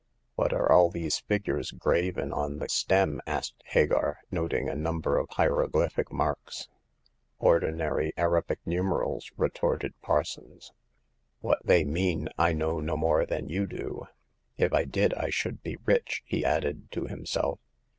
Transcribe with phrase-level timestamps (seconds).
[0.33, 2.97] "What are all these figures graven on the The Fifth Customer.
[3.17, 6.69] 133 stem?" asked Hagar, noting a number of hiero glyphic marks.
[7.37, 10.71] Ordinary Arabic numerals/' retorted Par sons."
[11.41, 14.07] What they mean I know no more than you do.
[14.57, 17.59] If I did I should be rich," he added, to himself.